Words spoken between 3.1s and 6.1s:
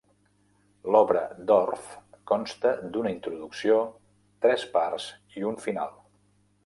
introducció, tres parts i un final.